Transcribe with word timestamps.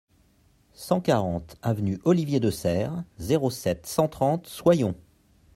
cent 0.73 0.99
quarante 0.99 1.57
avenue 1.61 1.99
Olivier 2.05 2.39
de 2.39 2.49
Serres, 2.49 3.03
zéro 3.19 3.51
sept, 3.51 3.85
cent 3.85 4.07
trente, 4.07 4.47
Soyons 4.47 4.95